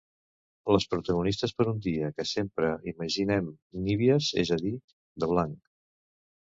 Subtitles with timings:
[0.75, 3.55] Les protagonistes per un dia que sempre imaginem
[3.87, 4.77] nívies, és a dir,
[5.25, 5.67] de blanc.